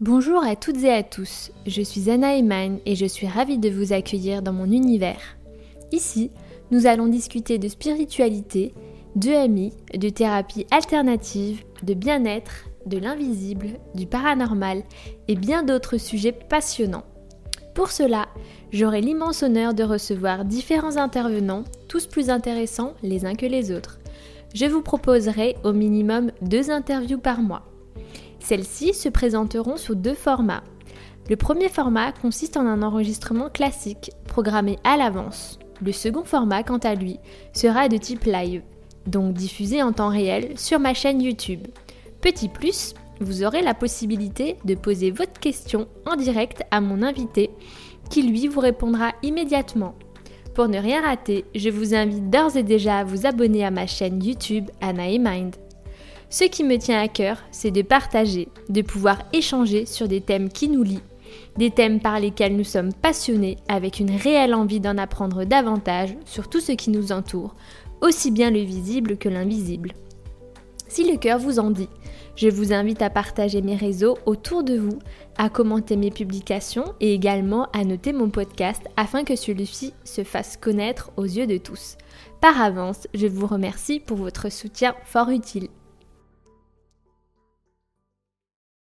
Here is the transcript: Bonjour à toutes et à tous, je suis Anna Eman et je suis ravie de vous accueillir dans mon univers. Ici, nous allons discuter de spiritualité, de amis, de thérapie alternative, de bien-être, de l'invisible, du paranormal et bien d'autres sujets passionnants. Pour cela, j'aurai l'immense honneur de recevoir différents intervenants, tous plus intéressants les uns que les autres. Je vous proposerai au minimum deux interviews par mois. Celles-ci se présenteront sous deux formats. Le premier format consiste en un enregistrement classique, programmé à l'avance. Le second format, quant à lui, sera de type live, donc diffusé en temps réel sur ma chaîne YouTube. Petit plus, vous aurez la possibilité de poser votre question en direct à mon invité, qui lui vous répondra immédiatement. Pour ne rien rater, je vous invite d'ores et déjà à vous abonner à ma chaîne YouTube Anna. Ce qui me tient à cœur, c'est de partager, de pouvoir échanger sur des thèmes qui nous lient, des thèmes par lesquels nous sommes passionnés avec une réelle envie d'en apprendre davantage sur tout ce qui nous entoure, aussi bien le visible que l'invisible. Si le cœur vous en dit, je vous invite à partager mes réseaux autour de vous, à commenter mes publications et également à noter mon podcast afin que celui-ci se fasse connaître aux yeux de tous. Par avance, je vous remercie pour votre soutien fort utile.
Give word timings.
Bonjour 0.00 0.42
à 0.42 0.56
toutes 0.56 0.82
et 0.82 0.90
à 0.90 1.02
tous, 1.02 1.50
je 1.66 1.82
suis 1.82 2.08
Anna 2.08 2.38
Eman 2.38 2.78
et 2.86 2.94
je 2.94 3.04
suis 3.04 3.26
ravie 3.26 3.58
de 3.58 3.68
vous 3.68 3.92
accueillir 3.92 4.40
dans 4.40 4.54
mon 4.54 4.64
univers. 4.64 5.20
Ici, 5.92 6.30
nous 6.70 6.86
allons 6.86 7.06
discuter 7.06 7.58
de 7.58 7.68
spiritualité, 7.68 8.72
de 9.14 9.30
amis, 9.30 9.74
de 9.92 10.08
thérapie 10.08 10.66
alternative, 10.70 11.64
de 11.82 11.92
bien-être, 11.92 12.64
de 12.86 12.96
l'invisible, 12.96 13.78
du 13.94 14.06
paranormal 14.06 14.84
et 15.28 15.34
bien 15.34 15.64
d'autres 15.64 15.98
sujets 15.98 16.32
passionnants. 16.32 17.04
Pour 17.74 17.90
cela, 17.90 18.28
j'aurai 18.72 19.02
l'immense 19.02 19.42
honneur 19.42 19.74
de 19.74 19.84
recevoir 19.84 20.46
différents 20.46 20.96
intervenants, 20.96 21.64
tous 21.88 22.06
plus 22.06 22.30
intéressants 22.30 22.94
les 23.02 23.26
uns 23.26 23.34
que 23.34 23.44
les 23.44 23.70
autres. 23.70 24.00
Je 24.54 24.64
vous 24.64 24.80
proposerai 24.80 25.56
au 25.62 25.74
minimum 25.74 26.32
deux 26.40 26.70
interviews 26.70 27.18
par 27.18 27.42
mois. 27.42 27.69
Celles-ci 28.40 28.94
se 28.94 29.08
présenteront 29.08 29.76
sous 29.76 29.94
deux 29.94 30.14
formats. 30.14 30.64
Le 31.28 31.36
premier 31.36 31.68
format 31.68 32.12
consiste 32.12 32.56
en 32.56 32.66
un 32.66 32.82
enregistrement 32.82 33.50
classique, 33.50 34.10
programmé 34.26 34.78
à 34.82 34.96
l'avance. 34.96 35.58
Le 35.80 35.92
second 35.92 36.24
format, 36.24 36.62
quant 36.62 36.78
à 36.78 36.94
lui, 36.94 37.18
sera 37.52 37.88
de 37.88 37.96
type 37.96 38.24
live, 38.24 38.62
donc 39.06 39.34
diffusé 39.34 39.82
en 39.82 39.92
temps 39.92 40.08
réel 40.08 40.58
sur 40.58 40.80
ma 40.80 40.92
chaîne 40.92 41.22
YouTube. 41.22 41.66
Petit 42.20 42.48
plus, 42.48 42.94
vous 43.20 43.44
aurez 43.44 43.62
la 43.62 43.74
possibilité 43.74 44.56
de 44.64 44.74
poser 44.74 45.10
votre 45.10 45.38
question 45.38 45.86
en 46.06 46.16
direct 46.16 46.64
à 46.70 46.80
mon 46.80 47.02
invité, 47.02 47.50
qui 48.10 48.22
lui 48.22 48.48
vous 48.48 48.60
répondra 48.60 49.12
immédiatement. 49.22 49.94
Pour 50.54 50.68
ne 50.68 50.78
rien 50.78 51.02
rater, 51.02 51.44
je 51.54 51.70
vous 51.70 51.94
invite 51.94 52.28
d'ores 52.28 52.56
et 52.56 52.62
déjà 52.62 52.98
à 52.98 53.04
vous 53.04 53.26
abonner 53.26 53.64
à 53.64 53.70
ma 53.70 53.86
chaîne 53.86 54.22
YouTube 54.22 54.68
Anna. 54.80 55.04
Ce 56.32 56.44
qui 56.44 56.62
me 56.62 56.78
tient 56.78 57.00
à 57.00 57.08
cœur, 57.08 57.38
c'est 57.50 57.72
de 57.72 57.82
partager, 57.82 58.48
de 58.68 58.82
pouvoir 58.82 59.18
échanger 59.32 59.84
sur 59.84 60.06
des 60.06 60.20
thèmes 60.20 60.48
qui 60.48 60.68
nous 60.68 60.84
lient, 60.84 61.02
des 61.56 61.72
thèmes 61.72 61.98
par 61.98 62.20
lesquels 62.20 62.56
nous 62.56 62.62
sommes 62.62 62.92
passionnés 62.92 63.56
avec 63.66 63.98
une 63.98 64.14
réelle 64.14 64.54
envie 64.54 64.78
d'en 64.78 64.96
apprendre 64.96 65.42
davantage 65.42 66.16
sur 66.24 66.48
tout 66.48 66.60
ce 66.60 66.70
qui 66.70 66.90
nous 66.90 67.10
entoure, 67.10 67.56
aussi 68.00 68.30
bien 68.30 68.52
le 68.52 68.60
visible 68.60 69.16
que 69.16 69.28
l'invisible. 69.28 69.90
Si 70.86 71.10
le 71.10 71.18
cœur 71.18 71.40
vous 71.40 71.58
en 71.58 71.70
dit, 71.70 71.88
je 72.36 72.48
vous 72.48 72.72
invite 72.72 73.02
à 73.02 73.10
partager 73.10 73.60
mes 73.60 73.74
réseaux 73.74 74.16
autour 74.24 74.62
de 74.62 74.78
vous, 74.78 75.00
à 75.36 75.48
commenter 75.48 75.96
mes 75.96 76.12
publications 76.12 76.94
et 77.00 77.12
également 77.12 77.66
à 77.72 77.84
noter 77.84 78.12
mon 78.12 78.30
podcast 78.30 78.82
afin 78.96 79.24
que 79.24 79.34
celui-ci 79.34 79.94
se 80.04 80.22
fasse 80.22 80.56
connaître 80.56 81.10
aux 81.16 81.24
yeux 81.24 81.48
de 81.48 81.58
tous. 81.58 81.96
Par 82.40 82.62
avance, 82.62 83.08
je 83.14 83.26
vous 83.26 83.48
remercie 83.48 83.98
pour 83.98 84.16
votre 84.16 84.50
soutien 84.50 84.94
fort 85.04 85.30
utile. 85.30 85.68